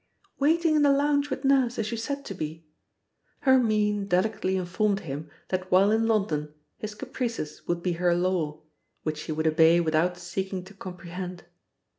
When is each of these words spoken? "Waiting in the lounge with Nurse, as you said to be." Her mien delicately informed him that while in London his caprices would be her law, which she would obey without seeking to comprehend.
"Waiting 0.39 0.75
in 0.75 0.81
the 0.81 0.91
lounge 0.91 1.29
with 1.29 1.45
Nurse, 1.45 1.77
as 1.77 1.91
you 1.91 1.97
said 1.97 2.25
to 2.25 2.33
be." 2.33 2.65
Her 3.41 3.59
mien 3.59 4.07
delicately 4.07 4.57
informed 4.57 5.01
him 5.01 5.29
that 5.49 5.71
while 5.71 5.91
in 5.91 6.07
London 6.07 6.51
his 6.79 6.95
caprices 6.95 7.61
would 7.67 7.83
be 7.83 7.91
her 7.91 8.15
law, 8.15 8.63
which 9.03 9.19
she 9.19 9.31
would 9.31 9.45
obey 9.45 9.79
without 9.79 10.17
seeking 10.17 10.63
to 10.63 10.73
comprehend. 10.73 11.43